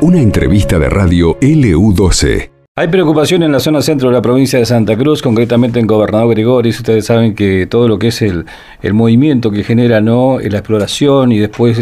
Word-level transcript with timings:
Una 0.00 0.20
entrevista 0.20 0.78
de 0.78 0.88
radio 0.88 1.38
LU12. 1.40 2.50
Hay 2.74 2.88
preocupación 2.88 3.42
en 3.42 3.52
la 3.52 3.60
zona 3.60 3.82
centro 3.82 4.08
de 4.08 4.14
la 4.14 4.22
provincia 4.22 4.58
de 4.58 4.64
Santa 4.64 4.96
Cruz, 4.96 5.20
concretamente 5.20 5.78
en 5.78 5.86
Gobernador 5.86 6.30
Gregoris. 6.30 6.78
Ustedes 6.78 7.04
saben 7.04 7.34
que 7.34 7.66
todo 7.66 7.86
lo 7.86 7.98
que 7.98 8.08
es 8.08 8.22
el, 8.22 8.46
movimiento 8.94 9.50
que 9.50 9.62
genera 9.62 10.00
no 10.00 10.38
la 10.40 10.58
exploración 10.58 11.32
y 11.32 11.38
después 11.38 11.80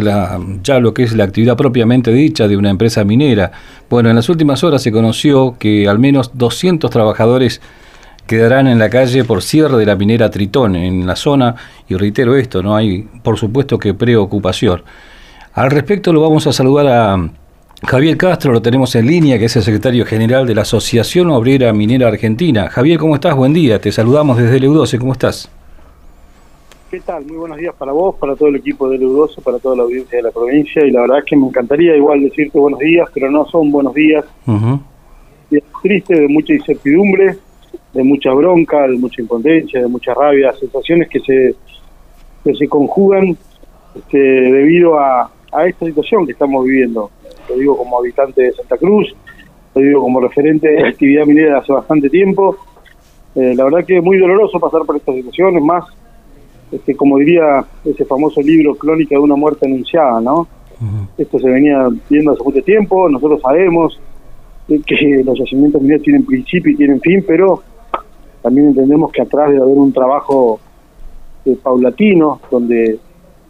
ya 0.63 0.79
lo 0.81 0.93
que 0.93 1.03
es 1.03 1.13
la 1.13 1.23
actividad 1.23 1.55
propiamente 1.55 2.11
dicha 2.11 2.47
de 2.49 2.57
una 2.57 2.69
empresa 2.69 3.05
minera. 3.05 3.53
Bueno, 3.89 4.09
en 4.09 4.17
las 4.17 4.27
últimas 4.27 4.65
horas 4.65 4.83
se 4.83 4.91
conoció 4.91 5.55
que 5.57 5.87
al 5.87 5.97
menos 5.97 6.31
200 6.33 6.91
trabajadores 6.91 7.61
quedarán 8.27 8.67
en 8.67 8.77
la 8.77 8.89
calle 8.89 9.23
por 9.23 9.41
cierre 9.41 9.77
de 9.77 9.85
la 9.85 9.95
minera 9.95 10.29
Tritón 10.29 10.75
en 10.75 11.07
la 11.07 11.15
zona 11.15 11.55
y 11.87 11.95
reitero 11.95 12.35
esto, 12.35 12.61
no 12.61 12.75
hay 12.75 13.07
por 13.23 13.37
supuesto 13.37 13.79
que 13.79 13.93
preocupación. 13.93 14.83
Al 15.53 15.69
respecto 15.69 16.13
lo 16.13 16.21
vamos 16.21 16.47
a 16.47 16.53
saludar 16.53 16.87
a 16.87 17.29
Javier 17.85 18.15
Castro 18.15 18.53
lo 18.53 18.61
tenemos 18.61 18.95
en 18.95 19.05
línea, 19.05 19.37
que 19.37 19.45
es 19.45 19.55
el 19.57 19.63
secretario 19.63 20.05
general 20.05 20.47
de 20.47 20.55
la 20.55 20.61
Asociación 20.61 21.29
Obrera 21.29 21.73
Minera 21.73 22.07
Argentina. 22.07 22.69
Javier, 22.69 22.97
¿cómo 22.97 23.15
estás? 23.15 23.35
Buen 23.35 23.51
día, 23.51 23.81
te 23.81 23.91
saludamos 23.91 24.37
desde 24.37 24.55
el 24.57 24.73
12 24.73 24.97
¿cómo 24.97 25.11
estás? 25.11 25.51
¿Qué 26.89 27.01
tal? 27.01 27.25
Muy 27.25 27.35
buenos 27.35 27.57
días 27.57 27.75
para 27.77 27.91
vos, 27.91 28.15
para 28.15 28.33
todo 28.37 28.47
el 28.47 28.55
equipo 28.55 28.87
del 28.87 29.01
EU12, 29.01 29.43
para 29.43 29.59
toda 29.59 29.75
la 29.75 29.83
audiencia 29.83 30.19
de 30.19 30.23
la 30.23 30.31
provincia, 30.31 30.85
y 30.85 30.91
la 30.91 31.01
verdad 31.01 31.19
es 31.19 31.25
que 31.25 31.35
me 31.35 31.47
encantaría 31.47 31.97
igual 31.97 32.21
decirte 32.21 32.57
buenos 32.57 32.79
días, 32.79 33.09
pero 33.13 33.29
no 33.29 33.45
son 33.47 33.71
buenos 33.71 33.93
días. 33.93 34.23
Días 35.49 35.63
tristes, 35.81 36.17
de 36.17 36.27
mucha 36.29 36.53
incertidumbre, 36.53 37.35
de 37.93 38.03
mucha 38.03 38.31
bronca, 38.31 38.87
de 38.87 38.97
mucha 38.97 39.21
impotencia, 39.21 39.81
de 39.81 39.87
mucha 39.87 40.13
rabia, 40.13 40.53
sensaciones 40.53 41.09
que 41.09 41.19
se, 41.19 41.55
que 42.45 42.55
se 42.55 42.69
conjugan 42.69 43.35
este, 43.95 44.17
debido 44.17 44.97
a, 44.97 45.29
a 45.51 45.65
esta 45.65 45.85
situación 45.85 46.25
que 46.25 46.31
estamos 46.33 46.65
viviendo 46.65 47.11
lo 47.49 47.55
digo 47.57 47.77
como 47.77 47.99
habitante 47.99 48.43
de 48.43 48.53
Santa 48.53 48.77
Cruz, 48.77 49.13
lo 49.75 49.81
digo 49.81 50.01
como 50.01 50.19
referente 50.19 50.67
de 50.67 50.87
actividad 50.87 51.25
minera 51.25 51.59
hace 51.59 51.71
bastante 51.71 52.09
tiempo. 52.09 52.57
Eh, 53.35 53.53
la 53.55 53.65
verdad 53.65 53.85
que 53.85 53.97
es 53.97 54.03
muy 54.03 54.17
doloroso 54.17 54.59
pasar 54.59 54.81
por 54.85 54.97
estas 54.97 55.15
situaciones, 55.15 55.63
más, 55.63 55.85
este, 56.71 56.95
como 56.95 57.17
diría 57.17 57.65
ese 57.85 58.05
famoso 58.05 58.41
libro, 58.41 58.75
Crónica 58.75 59.15
de 59.15 59.21
una 59.21 59.35
muerte 59.35 59.65
anunciada, 59.65 60.19
¿no? 60.21 60.47
Esto 61.15 61.37
se 61.37 61.47
venía 61.47 61.87
viendo 62.09 62.31
hace 62.31 62.43
mucho 62.43 62.63
tiempo, 62.63 63.07
nosotros 63.07 63.39
sabemos 63.41 63.99
que 64.67 65.21
los 65.23 65.37
yacimientos 65.37 65.79
mineros 65.79 66.01
tienen 66.01 66.25
principio 66.25 66.71
y 66.71 66.75
tienen 66.75 66.99
fin, 67.01 67.23
pero 67.27 67.61
también 68.41 68.69
entendemos 68.69 69.11
que 69.11 69.21
atrás 69.21 69.49
debe 69.49 69.61
haber 69.61 69.77
un 69.77 69.93
trabajo 69.93 70.59
eh, 71.45 71.55
paulatino, 71.61 72.41
donde 72.49 72.97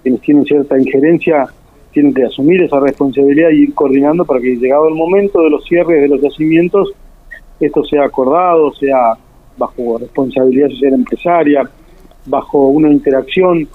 quienes 0.04 0.22
tienen 0.22 0.44
cierta 0.44 0.78
injerencia 0.78 1.48
tienen 1.92 2.14
que 2.14 2.24
asumir 2.24 2.64
esa 2.64 2.80
responsabilidad 2.80 3.50
y 3.52 3.64
ir 3.64 3.74
coordinando 3.74 4.26
para 4.26 4.40
que 4.40 4.56
llegado 4.56 4.88
el 4.88 4.96
momento 4.96 5.42
de 5.42 5.50
los 5.50 5.64
cierres 5.66 6.02
de 6.02 6.08
los 6.08 6.22
yacimientos, 6.22 6.94
esto 7.60 7.84
sea 7.84 8.06
acordado, 8.06 8.74
sea 8.74 9.14
bajo 9.58 9.98
responsabilidad 9.98 10.70
social 10.70 10.94
empresaria, 10.94 11.70
bajo 12.26 12.68
una 12.68 12.92
interacción 12.92 13.68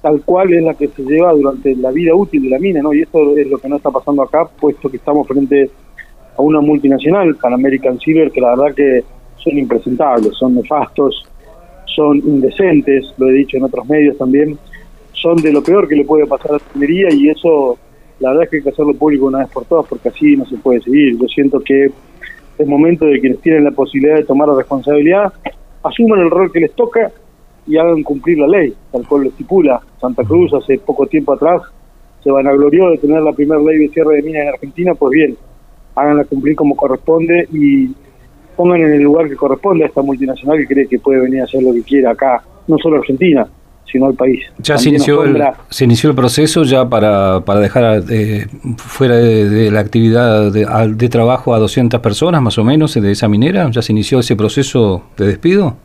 tal 0.00 0.20
cual 0.22 0.52
es 0.52 0.62
la 0.62 0.74
que 0.74 0.88
se 0.88 1.02
lleva 1.02 1.32
durante 1.32 1.74
la 1.76 1.90
vida 1.90 2.14
útil 2.14 2.42
de 2.42 2.50
la 2.50 2.58
mina, 2.58 2.82
¿no? 2.82 2.92
Y 2.92 3.00
esto 3.00 3.34
es 3.36 3.46
lo 3.46 3.56
que 3.56 3.68
no 3.70 3.76
está 3.76 3.90
pasando 3.90 4.22
acá, 4.22 4.46
puesto 4.60 4.90
que 4.90 4.98
estamos 4.98 5.26
frente 5.26 5.70
a 6.36 6.42
una 6.42 6.60
multinacional, 6.60 7.34
Pan 7.36 7.54
American 7.54 7.98
Silver, 7.98 8.30
que 8.30 8.40
la 8.40 8.50
verdad 8.50 8.74
que 8.74 9.02
son 9.36 9.56
impresentables, 9.56 10.34
son 10.34 10.56
nefastos, 10.56 11.24
son 11.86 12.18
indecentes, 12.18 13.14
lo 13.16 13.28
he 13.28 13.32
dicho 13.32 13.56
en 13.56 13.64
otros 13.64 13.88
medios 13.88 14.18
también, 14.18 14.58
son 15.24 15.36
de 15.36 15.50
lo 15.50 15.62
peor 15.62 15.88
que 15.88 15.96
le 15.96 16.04
puede 16.04 16.26
pasar 16.26 16.50
a 16.50 16.54
la 16.54 16.60
minería 16.74 17.08
y 17.10 17.30
eso 17.30 17.78
la 18.20 18.28
verdad 18.28 18.44
es 18.44 18.50
que 18.50 18.56
hay 18.58 18.62
que 18.62 18.68
hacerlo 18.68 18.92
público 18.92 19.24
una 19.26 19.38
vez 19.38 19.48
por 19.48 19.64
todas 19.64 19.86
porque 19.86 20.10
así 20.10 20.36
no 20.36 20.44
se 20.44 20.58
puede 20.58 20.82
seguir. 20.82 21.18
Yo 21.18 21.26
siento 21.28 21.60
que 21.60 21.86
es 22.58 22.66
momento 22.66 23.06
de 23.06 23.18
quienes 23.20 23.40
tienen 23.40 23.64
la 23.64 23.70
posibilidad 23.70 24.16
de 24.16 24.24
tomar 24.24 24.48
la 24.48 24.54
responsabilidad 24.54 25.32
asuman 25.82 26.20
el 26.20 26.30
rol 26.30 26.52
que 26.52 26.60
les 26.60 26.72
toca 26.74 27.10
y 27.66 27.78
hagan 27.78 28.02
cumplir 28.02 28.38
la 28.38 28.46
ley, 28.46 28.74
tal 28.92 29.08
cual 29.08 29.22
lo 29.22 29.28
estipula. 29.30 29.80
Santa 29.98 30.22
Cruz 30.24 30.52
hace 30.52 30.78
poco 30.78 31.06
tiempo 31.06 31.32
atrás 31.32 31.62
se 32.22 32.30
vanaglorió 32.30 32.90
de 32.90 32.98
tener 32.98 33.22
la 33.22 33.32
primera 33.32 33.60
ley 33.62 33.78
de 33.78 33.88
cierre 33.88 34.16
de 34.16 34.22
minas 34.22 34.42
en 34.42 34.48
Argentina, 34.48 34.94
pues 34.94 35.10
bien, 35.10 35.36
háganla 35.94 36.24
cumplir 36.24 36.54
como 36.54 36.76
corresponde 36.76 37.48
y 37.50 37.88
pongan 38.56 38.82
en 38.82 38.92
el 38.92 39.02
lugar 39.02 39.28
que 39.28 39.36
corresponde 39.36 39.84
a 39.84 39.86
esta 39.88 40.02
multinacional 40.02 40.58
que 40.58 40.66
cree 40.66 40.86
que 40.86 40.98
puede 40.98 41.20
venir 41.20 41.40
a 41.40 41.44
hacer 41.44 41.62
lo 41.62 41.72
que 41.72 41.82
quiera 41.82 42.10
acá, 42.10 42.42
no 42.68 42.76
solo 42.78 42.98
Argentina, 42.98 43.48
sino 43.90 44.06
al 44.06 44.14
país. 44.14 44.44
¿Ya 44.58 44.76
se 44.76 44.88
inició, 44.88 45.24
el, 45.24 45.42
se 45.70 45.84
inició 45.84 46.10
el 46.10 46.16
proceso 46.16 46.64
ya 46.64 46.88
para, 46.88 47.40
para 47.40 47.60
dejar 47.60 48.02
eh, 48.10 48.46
fuera 48.76 49.16
de, 49.16 49.70
la 49.70 49.80
actividad 49.80 50.52
de, 50.52 51.08
trabajo 51.08 51.54
a 51.54 51.58
200 51.58 52.00
personas 52.00 52.42
más 52.42 52.58
o 52.58 52.64
menos 52.64 52.94
de 52.94 53.10
esa 53.10 53.28
minera? 53.28 53.70
¿Ya 53.70 53.82
se 53.82 53.92
inició 53.92 54.18
ese 54.18 54.36
proceso 54.36 55.04
de 55.16 55.26
despido? 55.26 55.76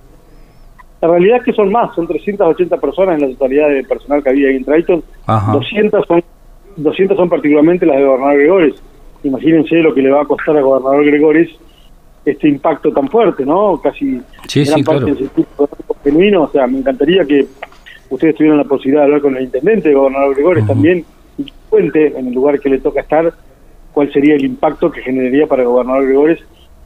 La 1.01 1.07
realidad 1.07 1.37
es 1.37 1.43
que 1.43 1.53
son 1.53 1.71
más, 1.71 1.93
son 1.95 2.07
380 2.07 2.77
personas 2.77 3.15
en 3.15 3.29
la 3.29 3.37
totalidad 3.37 3.69
de 3.69 3.83
personal 3.83 4.21
que 4.21 4.29
había 4.29 4.49
ahí 4.49 4.55
en 4.57 4.65
Triton. 4.65 5.03
200 5.27 6.05
son, 6.07 6.23
200 6.75 7.17
son 7.17 7.29
particularmente 7.29 7.85
las 7.85 7.97
de 7.97 8.05
Gobernador 8.05 8.37
Gregores. 8.37 8.75
Imagínense 9.23 9.75
lo 9.75 9.93
que 9.93 10.01
le 10.01 10.09
va 10.09 10.23
a 10.23 10.25
costar 10.25 10.57
a 10.57 10.61
Gobernador 10.61 11.05
Gregores 11.05 11.49
este 12.25 12.49
impacto 12.49 12.91
tan 12.91 13.07
fuerte, 13.07 13.45
¿no? 13.45 13.79
Casi 13.81 14.19
sí, 14.47 14.63
gran 14.65 14.83
parte 14.83 15.05
del 15.05 15.29
genuino. 16.03 16.43
O 16.43 16.49
sea, 16.49 16.67
me 16.67 16.79
encantaría 16.79 17.23
que 17.25 17.45
ustedes 18.09 18.35
tuvieron 18.35 18.57
la 18.57 18.63
posibilidad 18.63 19.01
de 19.01 19.05
hablar 19.05 19.21
con 19.21 19.35
el 19.35 19.43
intendente, 19.43 19.89
el 19.89 19.95
gobernador 19.95 20.35
Gregores 20.35 20.67
también, 20.67 21.05
y 21.37 21.45
cuente 21.69 22.17
en 22.17 22.27
el 22.27 22.33
lugar 22.33 22.59
que 22.59 22.69
le 22.69 22.79
toca 22.79 23.01
estar 23.01 23.33
cuál 23.93 24.11
sería 24.11 24.35
el 24.35 24.45
impacto 24.45 24.91
que 24.91 25.01
generaría 25.01 25.47
para 25.47 25.63
el 25.63 25.69
gobernador 25.69 26.05
Gregores 26.05 26.39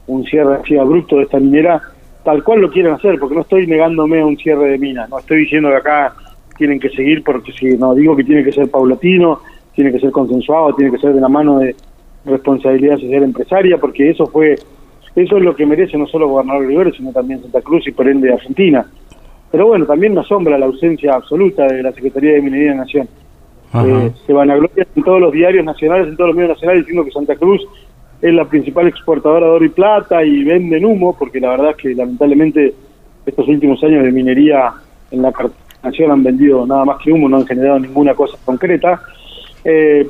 un 0.06 0.24
cierre 0.24 0.56
así 0.56 0.76
abrupto 0.76 1.16
de 1.16 1.22
esta 1.24 1.40
minera, 1.40 1.80
tal 2.24 2.42
cual 2.44 2.60
lo 2.60 2.70
quieren 2.70 2.92
hacer, 2.92 3.18
porque 3.18 3.34
no 3.34 3.40
estoy 3.40 3.66
negándome 3.66 4.20
a 4.20 4.26
un 4.26 4.36
cierre 4.36 4.70
de 4.70 4.78
mina, 4.78 5.06
no 5.08 5.18
estoy 5.18 5.40
diciendo 5.40 5.70
que 5.70 5.76
acá 5.76 6.14
tienen 6.56 6.78
que 6.78 6.90
seguir, 6.90 7.22
porque 7.22 7.52
si 7.52 7.76
no 7.76 7.94
digo 7.94 8.14
que 8.16 8.24
tiene 8.24 8.44
que 8.44 8.52
ser 8.52 8.70
paulatino, 8.70 9.40
tiene 9.74 9.92
que 9.92 9.98
ser 9.98 10.10
consensuado, 10.10 10.74
tiene 10.74 10.92
que 10.92 10.98
ser 10.98 11.14
de 11.14 11.20
la 11.20 11.28
mano 11.28 11.58
de 11.58 11.74
responsabilidad 12.24 12.96
social 12.98 13.22
empresaria, 13.22 13.78
porque 13.78 14.10
eso 14.10 14.26
fue, 14.26 14.54
eso 15.16 15.36
es 15.36 15.42
lo 15.42 15.56
que 15.56 15.66
merece 15.66 15.96
no 15.98 16.06
solo 16.06 16.26
el 16.26 16.32
gobernador 16.32 16.66
Gregores, 16.66 16.94
sino 16.96 17.12
también 17.12 17.42
Santa 17.42 17.60
Cruz 17.60 17.86
y 17.86 17.92
por 17.92 18.08
ende 18.08 18.32
Argentina. 18.32 18.86
Pero 19.54 19.68
bueno, 19.68 19.86
también 19.86 20.14
me 20.14 20.20
asombra 20.20 20.58
la 20.58 20.66
ausencia 20.66 21.14
absoluta 21.14 21.68
de 21.68 21.80
la 21.80 21.92
Secretaría 21.92 22.32
de 22.32 22.42
Minería 22.42 22.72
de 22.72 22.76
Nación. 22.76 23.08
Eh, 23.72 24.10
se 24.26 24.32
van 24.32 24.50
a 24.50 24.56
gloria 24.56 24.84
en 24.96 25.02
todos 25.04 25.20
los 25.20 25.32
diarios 25.32 25.64
nacionales, 25.64 26.08
en 26.08 26.16
todos 26.16 26.30
los 26.30 26.36
medios 26.36 26.56
nacionales, 26.56 26.80
diciendo 26.80 27.04
que 27.04 27.12
Santa 27.12 27.36
Cruz 27.36 27.64
es 28.20 28.34
la 28.34 28.46
principal 28.46 28.88
exportadora 28.88 29.46
de 29.46 29.52
oro 29.52 29.64
y 29.64 29.68
plata 29.68 30.24
y 30.24 30.42
venden 30.42 30.84
humo, 30.84 31.16
porque 31.16 31.38
la 31.38 31.50
verdad 31.50 31.70
es 31.70 31.76
que 31.76 31.94
lamentablemente 31.94 32.74
estos 33.24 33.46
últimos 33.46 33.80
años 33.84 34.02
de 34.02 34.10
minería 34.10 34.72
en 35.12 35.22
la 35.22 35.32
nación 35.84 36.10
han 36.10 36.24
vendido 36.24 36.66
nada 36.66 36.84
más 36.84 36.98
que 37.00 37.12
humo, 37.12 37.28
no 37.28 37.36
han 37.36 37.46
generado 37.46 37.78
ninguna 37.78 38.12
cosa 38.12 38.36
concreta. 38.44 39.02
Eh, 39.64 40.04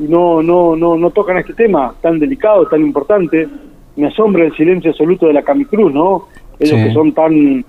y 0.00 0.08
no, 0.08 0.42
no, 0.42 0.74
no, 0.74 0.96
no 0.96 1.10
tocan 1.10 1.38
este 1.38 1.54
tema 1.54 1.94
tan 2.02 2.18
delicado, 2.18 2.66
tan 2.66 2.80
importante. 2.80 3.46
Me 3.94 4.08
asombra 4.08 4.44
el 4.44 4.56
silencio 4.56 4.90
absoluto 4.90 5.28
de 5.28 5.34
la 5.34 5.42
Camicruz, 5.42 5.94
¿no? 5.94 6.26
Ellos 6.58 6.82
que 6.82 6.92
son 6.92 7.12
tan 7.12 7.64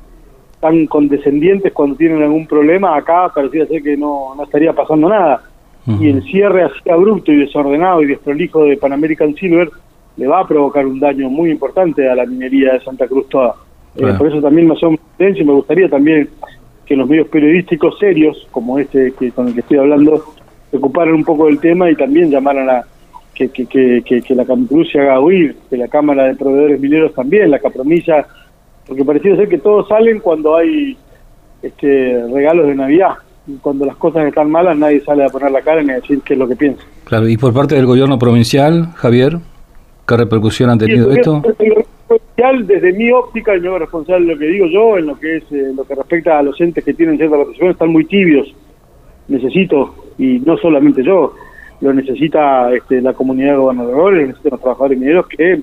tan 0.60 0.88
condescendientes 0.88 1.72
cuando 1.74 1.96
tienen 1.96 2.22
algún 2.22 2.46
problema, 2.46 2.96
acá 2.96 3.32
parecía 3.34 3.66
ser 3.66 3.82
que 3.82 3.96
no, 3.96 4.36
no 4.36 4.44
estaría 4.44 4.74
pasando 4.74 5.10
nada. 5.10 5.44
Y 5.88 6.08
el 6.08 6.22
cierre 6.24 6.64
así 6.66 6.88
abrupto 6.88 7.32
y 7.32 7.38
desordenado 7.38 8.04
y 8.04 8.08
desprolijo 8.08 8.66
de 8.66 8.78
Pan 8.78 8.94
American 8.94 9.34
Silver 9.34 9.70
le 10.18 10.28
va 10.28 10.42
a 10.42 10.48
provocar 10.48 10.86
un 10.86 11.00
daño 11.00 11.30
muy 11.30 11.50
importante 11.50 12.08
a 12.08 12.14
la 12.14 12.26
minería 12.26 12.74
de 12.74 12.82
Santa 12.82 13.08
Cruz 13.08 13.28
toda. 13.30 13.56
Eh, 13.96 14.14
por 14.18 14.28
eso 14.28 14.40
también 14.40 14.68
me 14.68 14.76
asombra 14.76 15.02
y 15.18 15.44
me 15.44 15.54
gustaría 15.54 15.90
también 15.90 16.30
que 16.86 16.96
los 16.96 17.08
medios 17.08 17.28
periodísticos 17.30 17.98
serios, 17.98 18.48
como 18.52 18.78
este 18.78 19.14
que 19.18 19.32
con 19.32 19.48
el 19.48 19.54
que 19.54 19.62
estoy 19.62 19.78
hablando, 19.78 20.24
se 20.70 20.78
ocuparan 20.78 21.16
un 21.16 21.24
poco 21.24 21.46
del 21.46 21.60
tema 21.60 21.90
y 21.90 21.96
también 21.96 22.30
llamaran 22.30 22.70
a 22.70 22.84
que, 23.34 23.50
que, 23.50 23.66
que, 23.66 24.22
que, 24.22 24.36
la 24.36 24.46
Camicruz 24.46 24.92
se 24.92 25.00
haga 25.00 25.20
oír, 25.20 25.56
que 25.70 25.78
la 25.78 25.88
Cámara 25.88 26.26
de 26.26 26.36
Proveedores 26.36 26.80
Mineros 26.80 27.14
también, 27.14 27.50
la 27.50 27.60
Capromilla 27.60 28.28
porque 28.90 29.06
pareciera 29.06 29.38
ser 29.38 29.48
que 29.48 29.60
todos 29.60 29.88
salen 29.88 30.20
cuando 30.20 30.58
hay 30.58 30.98
este, 31.62 32.26
regalos 32.34 32.68
de 32.68 32.76
Navidad. 32.76 33.14
Cuando 33.62 33.86
las 33.86 33.96
cosas 33.96 34.28
están 34.28 34.50
malas, 34.50 34.78
nadie 34.78 35.00
sale 35.02 35.24
a 35.24 35.30
poner 35.30 35.52
la 35.52 35.62
cara 35.62 35.82
ni 35.84 35.92
a 35.92 35.96
decir 35.96 36.22
qué 36.26 36.34
es 36.34 36.40
lo 36.40 36.48
que 36.48 36.56
piensa. 36.56 36.84
Claro, 37.06 37.28
y 37.28 37.38
por 37.38 37.54
parte 37.54 37.76
del 37.76 37.86
gobierno 37.86 38.18
provincial, 38.18 38.88
Javier, 38.96 39.38
¿qué 40.08 40.18
repercusión 40.18 40.72
han 40.72 40.80
tenido 40.80 41.12
esto? 41.12 41.42
provincial, 42.08 42.66
desde 42.66 42.94
mi 42.94 43.12
óptica, 43.12 43.56
y 43.56 43.60
me 43.60 43.68
hago 43.68 43.78
responsable 43.80 44.26
de 44.26 44.34
lo 44.34 44.40
que 44.40 44.46
digo 44.48 44.66
yo, 44.66 44.98
en 44.98 45.06
lo 45.06 45.20
que 45.20 45.38
es 45.38 45.44
eh, 45.52 45.72
lo 45.76 45.84
que 45.84 45.94
respecta 45.94 46.40
a 46.40 46.44
los 46.44 46.60
entes 46.60 46.84
que 46.84 46.96
tienen 46.96 47.18
cierta 47.18 47.36
protección, 47.36 47.70
están 47.70 47.90
muy 47.90 48.06
tibios. 48.06 48.52
Necesito, 49.28 49.94
y 50.18 50.40
no 50.40 50.58
solamente 50.58 51.04
yo, 51.04 51.36
lo 51.82 51.94
necesita 51.94 52.74
este, 52.74 53.02
la 53.02 53.14
comunidad 53.14 53.52
de 53.52 53.58
gobernadores, 53.58 54.28
necesitan 54.28 54.52
los 54.52 54.62
trabajadores 54.62 54.98
mineros 54.98 55.28
que 55.28 55.62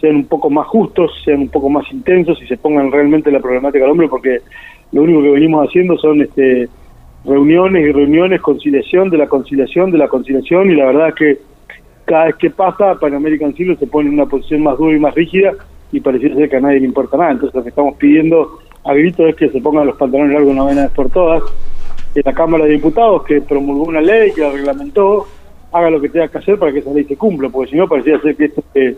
sean 0.00 0.16
un 0.16 0.26
poco 0.26 0.50
más 0.50 0.66
justos, 0.66 1.10
sean 1.24 1.40
un 1.40 1.48
poco 1.48 1.68
más 1.68 1.90
intensos 1.92 2.40
y 2.42 2.46
se 2.46 2.56
pongan 2.56 2.90
realmente 2.90 3.30
la 3.30 3.40
problemática 3.40 3.84
al 3.84 3.90
hombre, 3.90 4.08
porque 4.08 4.38
lo 4.92 5.02
único 5.02 5.22
que 5.22 5.30
venimos 5.30 5.68
haciendo 5.68 5.96
son 5.98 6.22
este 6.22 6.68
reuniones 7.24 7.86
y 7.86 7.92
reuniones, 7.92 8.40
conciliación 8.40 9.10
de 9.10 9.18
la 9.18 9.26
conciliación 9.28 9.90
de 9.90 9.98
la 9.98 10.08
conciliación 10.08 10.70
y 10.70 10.74
la 10.74 10.86
verdad 10.86 11.14
que 11.14 11.38
cada 12.06 12.26
vez 12.26 12.36
que 12.36 12.50
pasa 12.50 12.94
Pan 12.94 13.14
American 13.14 13.54
Silver 13.54 13.78
se 13.78 13.86
pone 13.86 14.08
en 14.08 14.14
una 14.14 14.26
posición 14.26 14.62
más 14.62 14.78
dura 14.78 14.96
y 14.96 15.00
más 15.00 15.14
rígida 15.14 15.52
y 15.92 16.00
pareciera 16.00 16.36
ser 16.36 16.48
que 16.48 16.56
a 16.56 16.60
nadie 16.60 16.80
le 16.80 16.86
importa 16.86 17.16
nada. 17.16 17.32
Entonces 17.32 17.54
lo 17.54 17.62
que 17.62 17.68
estamos 17.68 17.96
pidiendo 17.96 18.58
a 18.84 18.94
grito 18.94 19.26
es 19.26 19.36
que 19.36 19.50
se 19.50 19.60
pongan 19.60 19.86
los 19.86 19.96
pantalones 19.96 20.32
largos 20.32 20.52
una 20.52 20.64
vez 20.64 20.90
por 20.92 21.10
todas, 21.10 21.42
que 22.14 22.22
la 22.24 22.32
Cámara 22.32 22.64
de 22.64 22.72
Diputados, 22.72 23.22
que 23.24 23.40
promulgó 23.42 23.84
una 23.84 24.00
ley, 24.00 24.32
que 24.32 24.40
la 24.40 24.50
reglamentó, 24.50 25.26
haga 25.72 25.90
lo 25.90 26.00
que 26.00 26.08
tenga 26.08 26.28
que 26.28 26.38
hacer 26.38 26.58
para 26.58 26.72
que 26.72 26.78
esa 26.78 26.92
ley 26.92 27.04
se 27.04 27.16
cumpla, 27.16 27.48
porque 27.48 27.70
si 27.70 27.76
no 27.76 27.86
pareciera 27.86 28.20
ser 28.20 28.34
que 28.36 28.46
esto 28.46 28.64
es 28.74 28.96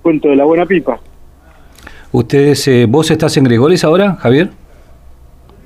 cuento 0.00 0.28
de 0.28 0.36
la 0.36 0.44
buena 0.44 0.66
pipa. 0.66 1.00
Ustedes, 2.12 2.66
eh, 2.68 2.86
¿Vos 2.88 3.10
estás 3.10 3.36
en 3.36 3.44
Gregores 3.44 3.84
ahora, 3.84 4.16
Javier? 4.16 4.50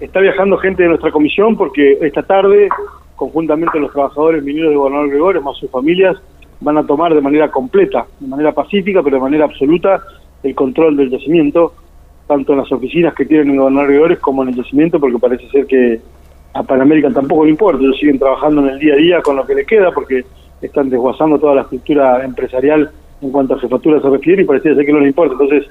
Está 0.00 0.20
viajando 0.20 0.58
gente 0.58 0.82
de 0.82 0.90
nuestra 0.90 1.10
comisión 1.10 1.56
porque 1.56 1.98
esta 2.02 2.22
tarde, 2.22 2.68
conjuntamente 3.16 3.78
los 3.78 3.92
trabajadores 3.92 4.44
mineros 4.44 4.70
de 4.70 4.76
Gobernador 4.76 5.08
Gregores, 5.08 5.42
más 5.42 5.56
sus 5.56 5.70
familias, 5.70 6.16
van 6.60 6.78
a 6.78 6.86
tomar 6.86 7.14
de 7.14 7.20
manera 7.20 7.50
completa, 7.50 8.06
de 8.20 8.28
manera 8.28 8.52
pacífica, 8.52 9.02
pero 9.02 9.16
de 9.16 9.22
manera 9.22 9.44
absoluta, 9.44 10.02
el 10.42 10.54
control 10.54 10.96
del 10.96 11.10
yacimiento, 11.10 11.72
tanto 12.26 12.52
en 12.52 12.58
las 12.58 12.72
oficinas 12.72 13.14
que 13.14 13.24
tienen 13.24 13.50
en 13.50 13.56
Gobernador 13.56 13.88
Gregores 13.88 14.18
como 14.18 14.42
en 14.42 14.50
el 14.50 14.56
yacimiento, 14.56 15.00
porque 15.00 15.18
parece 15.18 15.48
ser 15.48 15.66
que 15.66 16.00
a 16.52 16.62
Panamérica 16.62 17.10
tampoco 17.10 17.44
le 17.44 17.50
importa, 17.50 17.82
ellos 17.82 17.98
siguen 17.98 18.18
trabajando 18.18 18.62
en 18.62 18.68
el 18.68 18.78
día 18.78 18.94
a 18.94 18.96
día 18.96 19.22
con 19.22 19.36
lo 19.36 19.46
que 19.46 19.54
les 19.54 19.66
queda, 19.66 19.90
porque 19.92 20.24
están 20.60 20.88
desguazando 20.88 21.38
toda 21.38 21.56
la 21.56 21.62
estructura 21.62 22.24
empresarial 22.24 22.90
en 23.24 23.30
cuanto 23.30 23.54
a 23.54 23.58
jefatura 23.58 24.00
se 24.00 24.10
refiere 24.10 24.42
y 24.42 24.44
parece 24.44 24.74
ser 24.74 24.84
que 24.84 24.92
no 24.92 25.00
les 25.00 25.08
importa. 25.08 25.32
Entonces, 25.32 25.70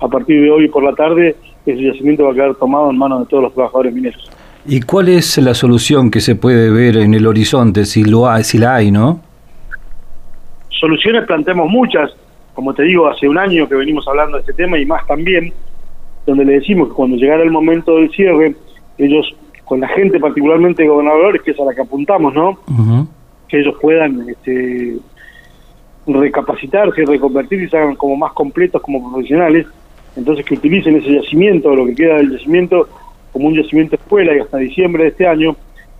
a 0.00 0.08
partir 0.08 0.40
de 0.42 0.50
hoy 0.50 0.68
por 0.68 0.82
la 0.82 0.92
tarde, 0.92 1.34
ese 1.66 1.82
yacimiento 1.82 2.24
va 2.24 2.32
a 2.32 2.34
quedar 2.34 2.54
tomado 2.56 2.90
en 2.90 2.98
manos 2.98 3.20
de 3.20 3.26
todos 3.26 3.44
los 3.44 3.54
trabajadores 3.54 3.94
mineros. 3.94 4.30
¿Y 4.66 4.82
cuál 4.82 5.08
es 5.08 5.38
la 5.38 5.54
solución 5.54 6.10
que 6.10 6.20
se 6.20 6.34
puede 6.34 6.70
ver 6.70 6.98
en 6.98 7.14
el 7.14 7.26
horizonte, 7.26 7.86
si, 7.86 8.04
lo 8.04 8.28
hay, 8.28 8.44
si 8.44 8.58
la 8.58 8.76
hay, 8.76 8.90
no? 8.90 9.20
Soluciones 10.68 11.24
planteamos 11.26 11.70
muchas, 11.70 12.10
como 12.54 12.74
te 12.74 12.82
digo, 12.82 13.08
hace 13.08 13.26
un 13.28 13.38
año 13.38 13.68
que 13.68 13.74
venimos 13.74 14.06
hablando 14.06 14.36
de 14.36 14.40
este 14.42 14.52
tema 14.52 14.78
y 14.78 14.84
más 14.84 15.06
también, 15.06 15.52
donde 16.26 16.44
le 16.44 16.52
decimos 16.54 16.88
que 16.88 16.94
cuando 16.94 17.16
llegara 17.16 17.42
el 17.42 17.50
momento 17.50 17.96
del 17.96 18.10
cierre, 18.10 18.54
ellos, 18.98 19.34
con 19.64 19.80
la 19.80 19.88
gente 19.88 20.20
particularmente 20.20 20.86
gobernadores, 20.86 21.40
que 21.42 21.52
es 21.52 21.60
a 21.60 21.64
la 21.64 21.74
que 21.74 21.80
apuntamos, 21.80 22.34
¿no? 22.34 22.58
Que 23.48 23.60
ellos 23.60 23.74
puedan 23.80 24.28
este, 24.28 24.98
recapacitarse, 26.06 27.04
reconvertirse 27.04 27.64
y 27.66 27.68
se 27.68 27.76
hagan 27.76 27.96
como 27.96 28.16
más 28.16 28.32
completos 28.32 28.82
como 28.82 29.10
profesionales, 29.10 29.66
entonces 30.16 30.44
que 30.44 30.54
utilicen 30.54 30.96
ese 30.96 31.14
yacimiento, 31.14 31.74
lo 31.74 31.86
que 31.86 31.94
queda 31.94 32.16
del 32.16 32.32
yacimiento, 32.32 32.88
como 33.32 33.48
un 33.48 33.54
yacimiento 33.54 33.96
escuela 33.96 34.34
y 34.34 34.40
hasta 34.40 34.58
diciembre 34.58 35.04
de 35.04 35.10
este 35.10 35.26
año 35.26 35.56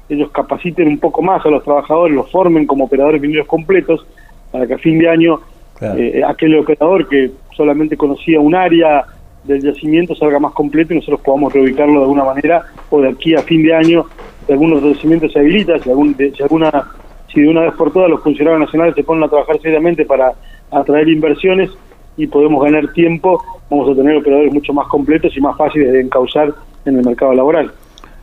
ellos 0.08 0.31
capaciten 0.32 0.88
un 0.88 0.99
poco 0.99 1.23
más 1.23 1.44
a 1.47 1.50
los 1.50 1.62
trabajadores, 1.62 2.14
los 2.14 2.31
formen 2.31 2.67
como 2.67 2.85
operadores 2.85 3.20
mineros 3.20 3.47
completos, 3.47 4.05
para 4.50 4.67
que 4.67 4.75
a 4.75 4.79
fin 4.79 4.99
de 4.99 5.08
año 5.08 5.41
eh, 5.81 6.20
aquel 6.26 6.58
operador 6.58 7.08
que 7.08 7.31
solamente 7.56 7.96
conocía 7.96 8.41
un 8.41 8.55
área 8.55 9.05
del 9.44 9.62
yacimiento 9.62 10.14
salga 10.14 10.38
más 10.38 10.53
completo 10.53 10.93
y 10.93 10.96
nosotros 10.96 11.20
podamos 11.20 11.53
reubicarlo 11.53 11.94
de 11.94 12.03
alguna 12.03 12.25
manera, 12.25 12.64
o 12.91 13.00
de 13.00 13.08
aquí 13.08 13.35
a 13.35 13.43
fin 13.43 13.62
de 13.62 13.75
año, 13.75 14.05
si 14.46 14.53
algunos 14.53 14.82
yacimientos 14.82 15.32
se 15.32 15.38
habilita, 15.38 15.79
si, 15.79 15.88
algún, 15.88 16.14
si 16.17 16.43
alguna 16.43 16.88
si 17.32 17.41
de 17.41 17.49
una 17.49 17.62
vez 17.62 17.75
por 17.75 17.93
todas 17.93 18.11
los 18.11 18.23
funcionarios 18.23 18.61
nacionales 18.61 18.94
se 18.94 19.05
ponen 19.05 19.25
a 19.25 19.29
trabajar 19.29 19.61
seriamente 19.61 20.05
para 20.05 20.32
atraer 20.71 21.09
inversiones 21.09 21.71
y 22.17 22.27
podemos 22.27 22.62
ganar 22.62 22.93
tiempo, 22.93 23.43
vamos 23.71 23.91
a 23.91 23.94
tener 23.94 24.17
operadores 24.17 24.53
mucho 24.53 24.73
más 24.73 24.87
completos 24.88 25.37
y 25.37 25.41
más 25.41 25.56
fáciles 25.56 25.93
de 25.93 26.00
encauzar 26.00 26.53
en 26.85 26.99
el 26.99 27.05
mercado 27.05 27.32
laboral. 27.35 27.71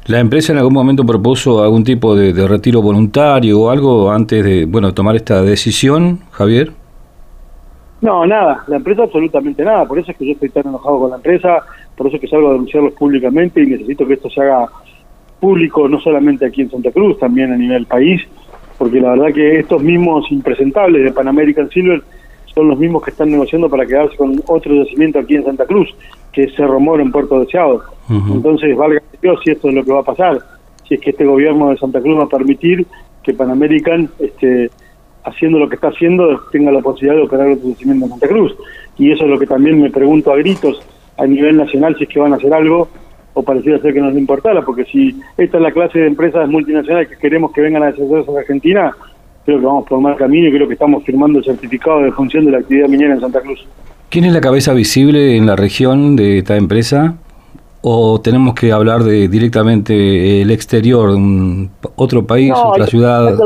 ¿La 0.08 0.20
empresa 0.20 0.54
en 0.54 0.60
algún 0.60 0.74
momento 0.74 1.06
propuso 1.06 1.62
algún 1.62 1.84
tipo 1.84 2.16
de, 2.16 2.48
retiro 2.48 2.82
voluntario 2.82 3.60
o 3.60 3.70
algo 3.70 4.10
antes 4.10 4.44
de 4.44 4.66
bueno 4.66 4.94
tomar 4.94 5.16
esta 5.18 5.42
decisión, 5.42 6.20
Javier? 6.32 6.72
No, 8.00 8.26
nada, 8.26 8.64
la 8.68 8.78
empresa 8.78 9.04
absolutamente 9.04 9.64
nada, 9.64 9.86
por 9.86 10.00
eso 10.00 10.12
es 10.12 10.18
que 10.18 10.28
yo 10.28 10.34
estoy 10.34 10.50
tan 10.50 10.68
enojado 10.68 11.00
con 11.00 11.10
la 11.10 11.16
empresa, 11.18 11.64
por 11.96 12.08
eso 12.08 12.16
es 12.16 12.22
que 12.22 12.28
salgo 12.28 12.50
a 12.50 12.52
denunciarlos 12.52 12.94
públicamente 12.94 13.62
y 13.62 13.66
necesito 13.66 14.06
que 14.06 14.14
esto 14.14 14.30
se 14.30 14.42
haga 14.42 14.68
público 15.40 15.90
no 15.90 16.00
solamente 16.00 16.46
aquí 16.46 16.62
en 16.62 16.72
Santa 16.72 16.92
Cruz, 16.92 17.20
también 17.20 17.52
a 17.52 17.58
nivel 17.58 17.86
país, 17.86 18.22
porque 18.78 19.00
la 19.00 19.12
verdad 19.12 19.34
que 19.34 19.60
estos 19.60 19.82
mismos 19.82 20.32
impresentables 20.32 21.04
de 21.04 21.12
Pan 21.12 21.28
American 21.28 21.70
Silver 21.70 22.02
son 22.54 22.70
los 22.70 22.80
mismos 22.80 23.04
que 23.04 23.12
están 23.12 23.30
negociando 23.30 23.70
para 23.70 23.86
quedarse 23.86 24.16
con 24.18 24.42
otro 24.48 24.74
yacimiento 24.74 25.20
aquí 25.20 25.36
en 25.36 25.46
Santa 25.46 25.66
Cruz, 25.66 25.96
que 26.32 26.44
es 26.44 26.56
Cerro 26.56 26.80
Moro 26.80 27.04
en 27.04 27.12
Puerto 27.12 27.40
Deseado. 27.40 27.84
Entonces, 28.10 28.76
valga 28.76 29.02
Dios 29.22 29.40
si 29.44 29.52
esto 29.52 29.70
es 29.70 29.76
lo 29.76 29.84
que 29.84 29.92
va 29.92 30.00
a 30.00 30.04
pasar, 30.04 30.40
si 30.88 30.96
es 30.96 31.02
que 31.02 31.12
este 31.12 31.26
gobierno 31.26 31.70
de 31.70 31.78
Santa 31.78 32.02
Cruz 32.02 32.20
va 32.20 32.24
a 32.24 32.30
permitir 32.30 32.86
que 33.22 33.34
Pan 33.34 33.52
American, 33.52 34.10
este, 34.20 34.72
haciendo 35.24 35.60
lo 35.60 35.70
que 35.70 35.76
está 35.76 35.90
haciendo, 35.90 36.40
tenga 36.52 36.72
la 36.72 36.82
posibilidad 36.82 37.16
de 37.16 37.28
operar 37.28 37.50
otro 37.50 37.70
yacimiento 37.70 38.06
en 38.06 38.12
Santa 38.12 38.28
Cruz. 38.28 38.56
Y 38.98 39.12
eso 39.12 39.26
es 39.26 39.30
lo 39.30 39.38
que 39.38 39.46
también 39.46 39.80
me 39.80 39.92
pregunto 39.92 40.32
a 40.32 40.38
gritos 40.38 40.82
a 41.18 41.26
nivel 41.28 41.58
nacional 41.58 41.96
si 41.98 42.06
es 42.06 42.10
que 42.10 42.20
van 42.20 42.34
a 42.34 42.38
hacer 42.38 42.54
algo 42.54 42.88
o 43.38 43.44
pareciera 43.44 43.80
ser 43.80 43.94
que 43.94 44.02
nos 44.02 44.16
importara, 44.16 44.64
porque 44.64 44.84
si 44.86 45.16
esta 45.38 45.58
es 45.58 45.64
la 45.64 45.72
clase 45.72 46.00
de 46.00 46.08
empresas 46.08 46.50
multinacionales 46.50 47.08
que 47.08 47.18
queremos 47.18 47.52
que 47.52 47.62
vengan 47.62 47.84
a 47.84 47.92
desarrollarse 47.92 48.32
en 48.32 48.38
Argentina, 48.38 48.92
creo 49.46 49.60
que 49.60 49.66
vamos 49.66 49.88
por 49.88 50.02
mal 50.02 50.16
camino 50.18 50.48
y 50.48 50.52
creo 50.52 50.68
que 50.68 50.74
estamos 50.74 51.04
firmando 51.04 51.38
el 51.38 51.46
certificado 51.46 52.02
de 52.02 52.12
función 52.12 52.46
de 52.46 52.52
la 52.52 52.58
actividad 52.58 52.88
minera 52.88 53.14
en 53.14 53.22
Santa 53.22 53.40
Cruz. 53.42 53.64
¿Quién 54.10 54.26
es 54.26 54.34
la 54.34 54.42
cabeza 54.42 54.74
visible 54.74 55.38
en 55.38 55.46
la 55.46 55.56
región 55.56 56.16
de 56.16 56.40
esta 56.40 56.58
empresa? 56.58 57.18
¿O 57.82 58.20
tenemos 58.22 58.56
que 58.56 58.72
hablar 58.72 59.04
de 59.04 59.28
directamente 59.28 60.42
el 60.42 60.50
exterior, 60.50 61.10
un, 61.10 61.70
otro 61.96 62.26
país, 62.26 62.54
otra 62.56 62.88
ciudad? 62.88 63.38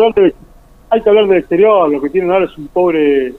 hay 0.90 1.02
que 1.02 1.10
hablar 1.10 1.28
del 1.28 1.38
exterior, 1.38 1.90
lo 1.90 2.02
que 2.02 2.10
tienen 2.10 2.32
ahora 2.32 2.46
es 2.46 2.58
un 2.58 2.68
pobre 2.68 3.34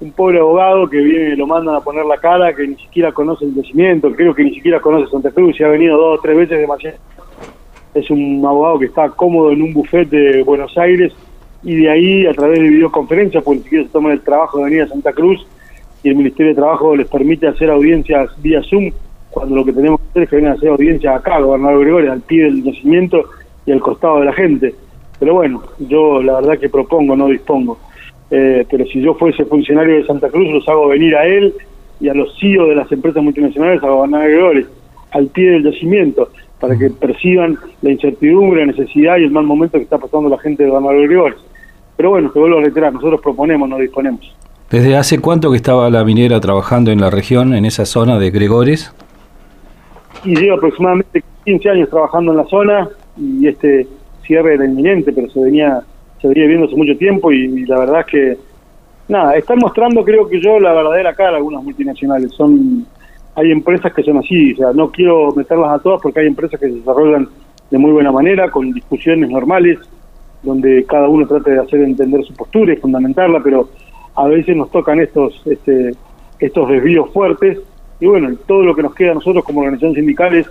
un 0.00 0.12
pobre 0.12 0.38
abogado 0.38 0.88
que 0.88 0.98
viene 0.98 1.34
y 1.34 1.36
lo 1.36 1.46
mandan 1.46 1.74
a 1.74 1.80
poner 1.80 2.04
la 2.06 2.16
cara, 2.16 2.54
que 2.54 2.66
ni 2.66 2.76
siquiera 2.76 3.12
conoce 3.12 3.44
el 3.44 3.54
yacimiento, 3.54 4.10
creo 4.12 4.34
que 4.34 4.44
ni 4.44 4.54
siquiera 4.54 4.80
conoce 4.80 5.10
Santa 5.10 5.30
Cruz, 5.30 5.60
y 5.60 5.64
ha 5.64 5.68
venido 5.68 5.96
dos 5.96 6.18
o 6.18 6.22
tres 6.22 6.36
veces 6.36 6.58
demasiado. 6.58 6.96
Es 7.94 8.10
un 8.10 8.42
abogado 8.46 8.78
que 8.78 8.86
está 8.86 9.10
cómodo 9.10 9.52
en 9.52 9.62
un 9.62 9.72
buffet 9.74 10.08
de 10.08 10.42
Buenos 10.42 10.76
Aires 10.78 11.12
y 11.62 11.76
de 11.76 11.90
ahí 11.90 12.26
a 12.26 12.32
través 12.32 12.60
de 12.60 12.68
videoconferencias, 12.68 13.44
porque 13.44 13.58
ni 13.58 13.64
siquiera 13.64 13.84
se 13.84 13.90
toman 13.90 14.12
el 14.12 14.22
trabajo 14.22 14.58
de 14.58 14.64
venir 14.64 14.82
a 14.82 14.88
Santa 14.88 15.12
Cruz 15.12 15.46
y 16.02 16.08
el 16.08 16.16
Ministerio 16.16 16.52
de 16.52 16.56
Trabajo 16.56 16.96
les 16.96 17.06
permite 17.08 17.46
hacer 17.46 17.68
audiencias 17.70 18.30
vía 18.40 18.62
Zoom, 18.62 18.90
cuando 19.30 19.54
lo 19.54 19.64
que 19.64 19.72
tenemos 19.72 20.00
que 20.00 20.08
hacer 20.08 20.22
es 20.22 20.30
que 20.30 20.36
vengan 20.36 20.52
a 20.52 20.56
hacer 20.56 20.68
audiencias 20.70 21.14
acá, 21.14 21.40
gobernador 21.40 21.80
Gregorio, 21.80 22.12
al 22.12 22.22
pie 22.22 22.44
del 22.44 22.62
yacimiento 22.62 23.24
y 23.66 23.72
al 23.72 23.80
costado 23.80 24.20
de 24.20 24.24
la 24.24 24.32
gente. 24.32 24.74
Pero 25.18 25.34
bueno, 25.34 25.62
yo 25.78 26.22
la 26.22 26.40
verdad 26.40 26.58
que 26.58 26.70
propongo, 26.70 27.14
no 27.14 27.28
dispongo. 27.28 27.78
Eh, 28.30 28.64
pero 28.70 28.84
si 28.86 29.00
yo 29.00 29.14
fuese 29.14 29.44
funcionario 29.44 29.96
de 29.96 30.06
Santa 30.06 30.28
Cruz, 30.28 30.48
los 30.52 30.68
hago 30.68 30.88
venir 30.88 31.16
a 31.16 31.26
él 31.26 31.52
y 32.00 32.08
a 32.08 32.14
los 32.14 32.38
CEO 32.38 32.66
de 32.66 32.76
las 32.76 32.90
empresas 32.92 33.22
multinacionales 33.22 33.82
a 33.82 33.88
gobernar 33.88 34.28
Gregores, 34.28 34.66
al 35.12 35.26
pie 35.28 35.50
del 35.50 35.64
yacimiento, 35.64 36.30
para 36.60 36.78
que 36.78 36.90
perciban 36.90 37.58
la 37.82 37.90
incertidumbre, 37.90 38.60
la 38.60 38.72
necesidad 38.72 39.18
y 39.18 39.24
el 39.24 39.30
mal 39.30 39.44
momento 39.44 39.78
que 39.78 39.84
está 39.84 39.98
pasando 39.98 40.28
la 40.28 40.38
gente 40.38 40.62
de 40.62 40.70
gobernar 40.70 40.96
Gregores. 40.96 41.38
Pero 41.96 42.10
bueno, 42.10 42.30
te 42.30 42.38
vuelvo 42.38 42.58
a 42.58 42.62
reiterar, 42.62 42.92
nosotros 42.92 43.20
proponemos, 43.20 43.68
no 43.68 43.78
disponemos. 43.78 44.34
¿Desde 44.70 44.96
hace 44.96 45.18
cuánto 45.18 45.50
que 45.50 45.56
estaba 45.56 45.90
la 45.90 46.04
minera 46.04 46.40
trabajando 46.40 46.92
en 46.92 47.00
la 47.00 47.10
región, 47.10 47.54
en 47.54 47.64
esa 47.64 47.84
zona 47.84 48.18
de 48.18 48.30
Gregores? 48.30 48.94
Y 50.24 50.36
llevo 50.36 50.58
aproximadamente 50.58 51.24
15 51.44 51.70
años 51.70 51.90
trabajando 51.90 52.30
en 52.30 52.38
la 52.38 52.44
zona 52.44 52.88
y 53.16 53.48
este 53.48 53.88
cierre 54.24 54.54
era 54.54 54.64
inminente, 54.64 55.12
pero 55.12 55.28
se 55.28 55.40
venía 55.40 55.80
se 56.20 56.28
venía 56.28 56.46
viendo 56.46 56.66
hace 56.66 56.76
mucho 56.76 56.96
tiempo 56.96 57.32
y, 57.32 57.64
la 57.66 57.78
verdad 57.78 58.00
es 58.00 58.06
que, 58.06 58.38
nada, 59.08 59.36
están 59.36 59.58
mostrando 59.58 60.04
creo 60.04 60.28
que 60.28 60.40
yo 60.40 60.58
la 60.60 60.72
verdadera 60.72 61.14
cara 61.14 61.36
algunas 61.36 61.62
multinacionales. 61.62 62.32
Son 62.32 62.86
Hay 63.34 63.50
empresas 63.50 63.92
que 63.92 64.02
son 64.02 64.18
así, 64.18 64.52
o 64.54 64.56
sea, 64.56 64.72
no 64.72 64.90
quiero 64.90 65.32
meterlas 65.34 65.72
a 65.72 65.78
todas 65.78 66.00
porque 66.02 66.20
hay 66.20 66.26
empresas 66.26 66.58
que 66.60 66.68
se 66.68 66.74
desarrollan 66.74 67.28
de 67.70 67.78
muy 67.78 67.92
buena 67.92 68.12
manera, 68.12 68.50
con 68.50 68.72
discusiones 68.72 69.30
normales, 69.30 69.78
donde 70.42 70.84
cada 70.84 71.08
uno 71.08 71.26
trata 71.26 71.50
de 71.50 71.60
hacer 71.60 71.80
entender 71.80 72.24
su 72.24 72.34
postura 72.34 72.72
y 72.72 72.76
fundamentarla, 72.76 73.40
pero 73.42 73.68
a 74.16 74.26
veces 74.26 74.56
nos 74.56 74.70
tocan 74.70 75.00
estos, 75.00 75.40
este, 75.46 75.92
estos 76.40 76.68
desvíos 76.68 77.10
fuertes 77.12 77.58
y 78.00 78.06
bueno, 78.06 78.34
todo 78.46 78.62
lo 78.62 78.74
que 78.74 78.82
nos 78.82 78.94
queda 78.94 79.12
a 79.12 79.14
nosotros 79.14 79.44
como 79.44 79.60
organización 79.60 79.94
sindical 79.94 80.34
es 80.34 80.50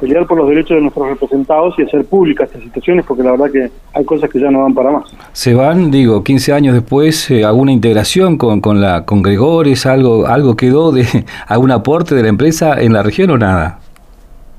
pelear 0.00 0.26
por 0.26 0.38
los 0.38 0.48
derechos 0.48 0.76
de 0.76 0.82
nuestros 0.82 1.08
representados 1.08 1.74
y 1.78 1.82
hacer 1.82 2.04
públicas 2.04 2.48
estas 2.48 2.62
situaciones 2.62 3.04
porque 3.06 3.22
la 3.22 3.32
verdad 3.32 3.50
que 3.50 3.70
hay 3.94 4.04
cosas 4.04 4.30
que 4.30 4.38
ya 4.38 4.50
no 4.50 4.62
van 4.62 4.74
para 4.74 4.90
más. 4.90 5.14
¿Se 5.32 5.54
van, 5.54 5.90
digo, 5.90 6.22
15 6.22 6.52
años 6.52 6.74
después, 6.74 7.30
eh, 7.30 7.44
alguna 7.44 7.72
integración 7.72 8.36
con, 8.38 8.60
con, 8.60 8.80
la, 8.80 9.04
con 9.04 9.22
Gregores, 9.22 9.86
algo, 9.86 10.26
algo 10.26 10.56
quedó 10.56 10.92
de 10.92 11.06
algún 11.46 11.70
aporte 11.70 12.14
de 12.14 12.22
la 12.22 12.28
empresa 12.28 12.80
en 12.80 12.92
la 12.92 13.02
región 13.02 13.30
o 13.30 13.38
nada? 13.38 13.80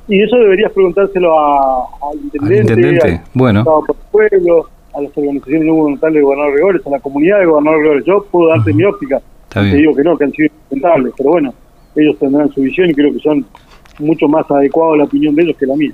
Y 0.08 0.22
eso 0.22 0.38
deberías 0.38 0.72
preguntárselo 0.72 1.38
a, 1.38 1.86
al 2.10 2.18
intendente, 2.18 2.74
al 2.74 2.80
intendente. 2.80 3.22
bueno. 3.34 3.66
pueblo, 4.12 4.70
a 4.94 5.02
las 5.02 5.18
organizaciones 5.18 5.66
no 5.68 5.74
gubernamentales 5.74 6.16
de 6.16 6.22
Gobernador 6.22 6.54
Gregores, 6.54 6.88
a 6.88 6.90
la 6.90 7.00
comunidad 7.00 7.40
de 7.40 7.46
Gobernador 7.46 7.80
Gregores. 7.82 8.06
Yo 8.06 8.26
puedo 8.32 8.50
darte 8.50 8.74
mi 8.74 8.84
óptica, 8.84 9.22
te 9.50 9.64
digo 9.64 9.94
que 9.96 10.04
no, 10.04 10.18
que 10.18 10.24
han 10.24 10.32
sido 10.32 10.50
intentables, 10.64 11.14
pero 11.18 11.32
bueno, 11.32 11.54
ellos 11.96 12.18
tendrán 12.20 12.50
su 12.54 12.62
visión 12.62 12.90
y 12.90 12.94
creo 12.94 13.12
que 13.12 13.20
son 13.20 13.46
mucho 14.00 14.28
más 14.28 14.50
adecuado 14.50 14.96
la 14.96 15.04
opinión 15.06 15.36
de 15.36 15.44
ellos 15.44 15.56
que 15.58 15.66
la 15.66 15.76
mía. 15.76 15.92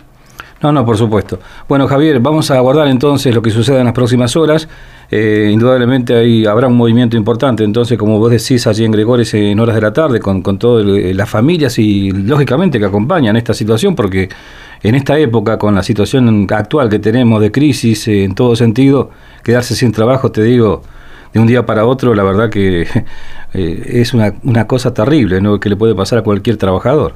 No, 0.63 0.71
no, 0.71 0.85
por 0.85 0.95
supuesto. 0.95 1.39
Bueno, 1.67 1.87
Javier, 1.89 2.21
vamos 2.21 2.49
a 2.49 2.55
aguardar 2.55 2.87
entonces 2.87 3.35
lo 3.35 3.41
que 3.41 3.49
suceda 3.49 3.79
en 3.79 3.85
las 3.85 3.93
próximas 3.93 4.37
horas. 4.37 4.69
Eh, 5.11 5.49
indudablemente 5.51 6.15
ahí 6.15 6.45
habrá 6.45 6.67
un 6.67 6.77
movimiento 6.77 7.17
importante, 7.17 7.65
entonces, 7.65 7.97
como 7.97 8.17
vos 8.17 8.31
decís, 8.31 8.65
allí 8.65 8.85
en 8.85 8.91
Gregores 8.91 9.33
en 9.33 9.59
horas 9.59 9.75
de 9.75 9.81
la 9.81 9.91
tarde, 9.91 10.21
con, 10.21 10.41
con 10.41 10.57
todas 10.57 10.85
las 10.85 11.29
familias 11.29 11.77
y 11.79 12.11
lógicamente 12.11 12.79
que 12.79 12.85
acompañan 12.85 13.35
esta 13.35 13.53
situación, 13.53 13.93
porque 13.93 14.29
en 14.81 14.95
esta 14.95 15.19
época, 15.19 15.57
con 15.57 15.75
la 15.75 15.83
situación 15.83 16.47
actual 16.49 16.89
que 16.89 16.99
tenemos 16.99 17.41
de 17.41 17.51
crisis 17.51 18.07
eh, 18.07 18.23
en 18.23 18.33
todo 18.33 18.55
sentido, 18.55 19.09
quedarse 19.43 19.75
sin 19.75 19.91
trabajo, 19.91 20.31
te 20.31 20.43
digo, 20.43 20.81
de 21.33 21.41
un 21.41 21.47
día 21.47 21.65
para 21.65 21.85
otro, 21.85 22.15
la 22.15 22.23
verdad 22.23 22.49
que 22.49 22.87
eh, 23.53 23.83
es 23.85 24.13
una, 24.13 24.33
una 24.43 24.65
cosa 24.65 24.93
terrible, 24.93 25.41
¿no? 25.41 25.59
que 25.59 25.67
le 25.67 25.75
puede 25.75 25.93
pasar 25.93 26.19
a 26.19 26.21
cualquier 26.21 26.55
trabajador. 26.55 27.15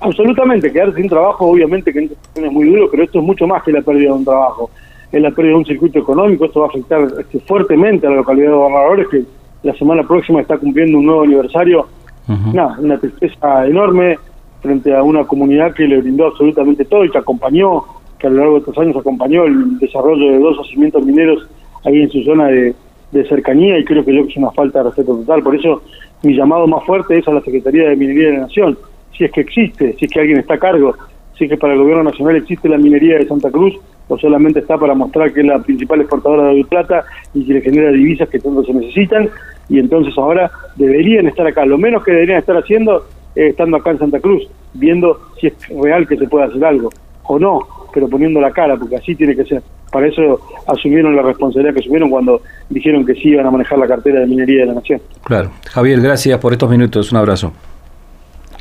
Absolutamente, 0.00 0.72
quedarse 0.72 1.00
sin 1.00 1.08
trabajo 1.08 1.46
obviamente 1.46 1.92
que 1.92 2.10
es 2.34 2.52
muy 2.52 2.68
duro, 2.68 2.88
pero 2.90 3.04
esto 3.04 3.18
es 3.18 3.24
mucho 3.24 3.46
más 3.46 3.62
que 3.62 3.72
la 3.72 3.82
pérdida 3.82 4.10
de 4.10 4.18
un 4.18 4.24
trabajo. 4.24 4.70
Es 5.10 5.22
la 5.22 5.30
pérdida 5.30 5.52
de 5.52 5.58
un 5.58 5.64
circuito 5.64 5.98
económico, 5.98 6.44
esto 6.44 6.60
va 6.60 6.66
a 6.66 6.68
afectar 6.68 7.00
este, 7.18 7.40
fuertemente 7.40 8.06
a 8.06 8.10
la 8.10 8.16
localidad 8.16 8.50
de 8.50 8.56
Gobernadores, 8.56 9.08
que 9.08 9.24
la 9.62 9.74
semana 9.74 10.02
próxima 10.02 10.40
está 10.40 10.58
cumpliendo 10.58 10.98
un 10.98 11.06
nuevo 11.06 11.22
aniversario. 11.22 11.86
una 12.28 12.98
tristeza 12.98 13.66
enorme 13.66 14.18
frente 14.60 14.94
a 14.94 15.02
una 15.02 15.24
comunidad 15.24 15.72
que 15.74 15.86
le 15.86 15.98
brindó 15.98 16.26
absolutamente 16.26 16.84
todo 16.84 17.04
y 17.04 17.10
que 17.10 17.18
acompañó, 17.18 17.84
que 18.18 18.26
a 18.26 18.30
lo 18.30 18.38
largo 18.38 18.52
de 18.54 18.58
estos 18.60 18.78
años 18.78 18.96
acompañó 18.96 19.44
el 19.44 19.78
desarrollo 19.78 20.32
de 20.32 20.38
dos 20.40 20.56
yacimientos 20.58 21.04
mineros 21.04 21.48
ahí 21.84 22.02
en 22.02 22.10
su 22.10 22.22
zona 22.24 22.46
de, 22.48 22.74
de 23.12 23.28
cercanía 23.28 23.78
y 23.78 23.84
creo 23.84 24.04
que 24.04 24.14
yo 24.14 24.24
que 24.24 24.30
es 24.30 24.36
una 24.36 24.50
falta 24.50 24.80
de 24.80 24.86
respeto 24.86 25.16
total. 25.16 25.42
Por 25.42 25.54
eso 25.54 25.82
mi 26.22 26.34
llamado 26.34 26.66
más 26.66 26.84
fuerte 26.84 27.16
es 27.16 27.28
a 27.28 27.32
la 27.32 27.40
Secretaría 27.42 27.88
de 27.88 27.96
Minería 27.96 28.26
de 28.26 28.32
la 28.34 28.40
Nación 28.40 28.76
si 29.16 29.24
es 29.24 29.32
que 29.32 29.40
existe, 29.40 29.94
si 29.98 30.04
es 30.04 30.12
que 30.12 30.20
alguien 30.20 30.38
está 30.38 30.54
a 30.54 30.58
cargo, 30.58 30.94
si 31.36 31.44
es 31.44 31.50
que 31.50 31.56
para 31.56 31.74
el 31.74 31.80
gobierno 31.80 32.04
nacional 32.04 32.36
existe 32.36 32.68
la 32.68 32.78
minería 32.78 33.18
de 33.18 33.26
Santa 33.26 33.50
Cruz 33.50 33.74
o 34.08 34.18
solamente 34.18 34.60
está 34.60 34.78
para 34.78 34.94
mostrar 34.94 35.32
que 35.32 35.40
es 35.40 35.46
la 35.46 35.58
principal 35.58 36.00
exportadora 36.00 36.48
de 36.48 36.64
plata 36.64 37.04
y 37.34 37.44
que 37.44 37.54
le 37.54 37.60
genera 37.60 37.90
divisas 37.90 38.28
que 38.28 38.38
tanto 38.38 38.64
se 38.64 38.72
necesitan 38.72 39.28
y 39.68 39.78
entonces 39.78 40.16
ahora 40.16 40.50
deberían 40.76 41.26
estar 41.26 41.46
acá. 41.46 41.64
Lo 41.66 41.78
menos 41.78 42.04
que 42.04 42.12
deberían 42.12 42.38
estar 42.38 42.56
haciendo 42.56 43.04
es 43.34 43.50
estando 43.50 43.76
acá 43.76 43.90
en 43.90 43.98
Santa 43.98 44.20
Cruz, 44.20 44.48
viendo 44.74 45.18
si 45.40 45.48
es 45.48 45.54
real 45.68 46.06
que 46.06 46.16
se 46.16 46.26
puede 46.26 46.46
hacer 46.46 46.64
algo 46.64 46.90
o 47.24 47.38
no, 47.38 47.60
pero 47.92 48.08
poniendo 48.08 48.40
la 48.40 48.52
cara, 48.52 48.76
porque 48.76 48.96
así 48.96 49.14
tiene 49.14 49.34
que 49.34 49.44
ser. 49.44 49.62
Para 49.90 50.06
eso 50.06 50.40
asumieron 50.66 51.16
la 51.16 51.22
responsabilidad 51.22 51.74
que 51.74 51.80
asumieron 51.80 52.10
cuando 52.10 52.40
dijeron 52.68 53.04
que 53.04 53.14
sí 53.14 53.28
iban 53.28 53.46
a 53.46 53.50
manejar 53.50 53.78
la 53.78 53.86
cartera 53.86 54.20
de 54.20 54.26
minería 54.26 54.60
de 54.60 54.66
la 54.66 54.74
nación. 54.74 55.00
Claro. 55.24 55.50
Javier, 55.70 56.00
gracias 56.00 56.38
por 56.38 56.52
estos 56.52 56.70
minutos. 56.70 57.10
Un 57.12 57.18
abrazo. 57.18 57.52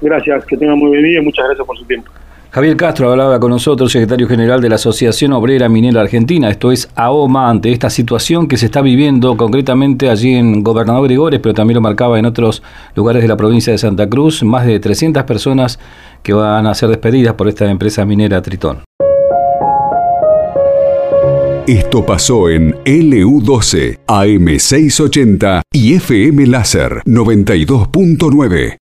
Gracias, 0.01 0.45
que 0.45 0.57
tengan 0.57 0.77
muy 0.77 0.89
buen 0.89 1.03
día 1.03 1.19
y 1.19 1.23
muchas 1.23 1.45
gracias 1.45 1.65
por 1.65 1.77
su 1.77 1.85
tiempo. 1.85 2.11
Javier 2.55 2.77
Castro 2.77 3.11
hablaba 3.11 3.37
con 3.37 3.49
nosotros, 3.49 3.91
secretario 3.91 4.29
general 4.29 4.61
de 4.61 4.69
la 4.69 4.75
Asociación 4.75 5.33
Obrera 5.33 5.67
Minera 5.67 5.99
Argentina, 5.99 6.49
esto 6.49 6.71
es 6.71 6.89
AOMA, 6.95 7.49
ante 7.49 7.69
esta 7.73 7.89
situación 7.89 8.47
que 8.47 8.55
se 8.55 8.67
está 8.67 8.81
viviendo 8.81 9.35
concretamente 9.35 10.09
allí 10.09 10.35
en 10.35 10.63
Gobernador 10.63 11.03
Grigores, 11.03 11.41
pero 11.41 11.53
también 11.53 11.75
lo 11.75 11.81
marcaba 11.81 12.17
en 12.17 12.25
otros 12.25 12.63
lugares 12.95 13.23
de 13.23 13.27
la 13.27 13.35
provincia 13.35 13.73
de 13.73 13.77
Santa 13.77 14.07
Cruz, 14.07 14.41
más 14.41 14.65
de 14.65 14.79
300 14.79 15.23
personas 15.23 15.81
que 16.23 16.31
van 16.31 16.65
a 16.65 16.73
ser 16.75 16.87
despedidas 16.87 17.33
por 17.33 17.49
esta 17.49 17.69
empresa 17.69 18.05
minera 18.05 18.41
Tritón. 18.41 18.83
Esto 21.67 22.05
pasó 22.05 22.47
en 22.49 22.75
LU12, 22.85 23.97
AM680 24.05 25.61
y 25.73 25.95
FM 25.95 26.45
Láser 26.45 27.01
92.9. 27.05 28.73